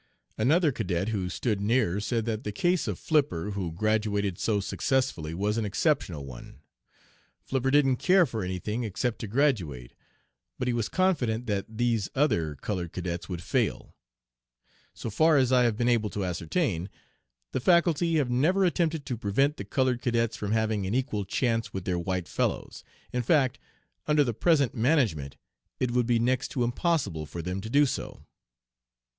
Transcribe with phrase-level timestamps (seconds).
[0.35, 5.35] Another cadet who stood near said that the case of Flipper, who graduated so successfully,
[5.35, 6.61] was an exceptional one.
[7.43, 9.93] Flipper didn't care for any thing except to graduate,
[10.57, 13.93] but he was confident that these other colored cadets would fail.
[14.95, 16.89] So far as I have been able to ascertain,
[17.51, 21.73] the Faculty have never attempted to prevent the colored cadets from having an equal chance
[21.73, 22.83] with their white fellows.
[23.13, 23.59] In fact
[24.07, 25.37] under the present management
[25.79, 28.25] it would be next to impossible for them to do so."